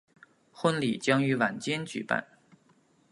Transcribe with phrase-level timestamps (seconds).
[0.51, 2.25] 婚礼将于晚间举办。